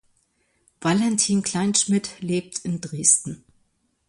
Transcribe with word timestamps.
Valentin 0.79 1.43
Kleinschmidt 1.43 2.21
lebt 2.21 2.57
in 2.65 2.81
Dresden. 2.81 3.43